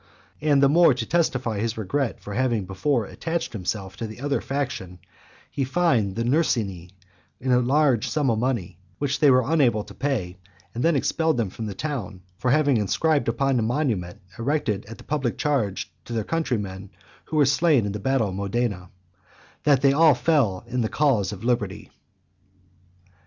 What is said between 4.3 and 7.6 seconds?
faction, he fined the Nursini in a